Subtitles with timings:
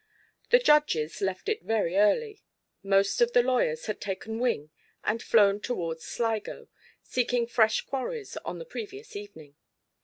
[0.49, 2.41] The judges left it very early;
[2.81, 4.71] most of the lawyers had taken wing
[5.03, 6.69] and flown towards Sligo,
[7.03, 9.53] seeking fresh quarries, on the previous evening.